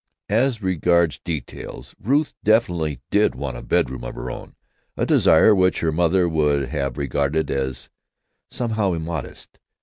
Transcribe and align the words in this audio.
As 0.29 0.63
regards 0.63 1.19
details 1.19 1.93
Ruth 2.01 2.33
definitely 2.43 3.01
did 3.11 3.35
want 3.35 3.55
a 3.57 3.61
bedroom 3.61 4.03
of 4.03 4.15
her 4.15 4.31
own; 4.31 4.55
a 4.97 5.05
desire 5.05 5.53
which 5.53 5.81
her 5.81 5.91
mother 5.91 6.27
would 6.27 6.69
have 6.69 6.97
regarded 6.97 7.51
as 7.51 7.91
somehow 8.49 8.93
immodest. 8.93 9.59